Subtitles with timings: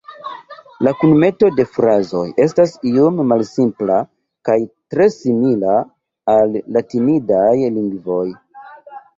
[0.85, 3.99] La kunmeto de frazoj estas iom malsimpla
[4.49, 4.57] kaj
[4.95, 5.77] tre simila
[6.37, 7.47] al latinidaj
[7.79, 8.27] lingvoj.